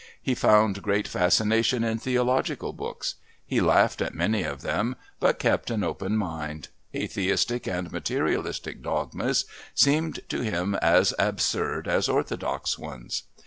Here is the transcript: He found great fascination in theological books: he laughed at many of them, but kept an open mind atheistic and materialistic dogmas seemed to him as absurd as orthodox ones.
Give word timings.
He 0.19 0.33
found 0.33 0.81
great 0.81 1.07
fascination 1.07 1.83
in 1.83 1.99
theological 1.99 2.73
books: 2.73 3.17
he 3.45 3.61
laughed 3.61 4.01
at 4.01 4.15
many 4.15 4.41
of 4.41 4.63
them, 4.63 4.95
but 5.19 5.37
kept 5.37 5.69
an 5.69 5.83
open 5.83 6.17
mind 6.17 6.69
atheistic 6.95 7.67
and 7.67 7.91
materialistic 7.91 8.81
dogmas 8.81 9.45
seemed 9.75 10.21
to 10.29 10.41
him 10.41 10.73
as 10.81 11.13
absurd 11.19 11.87
as 11.87 12.09
orthodox 12.09 12.79
ones. 12.79 13.25